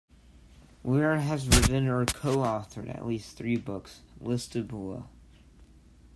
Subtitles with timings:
[0.81, 5.05] Weir has written or co-authored at least three books, listed below.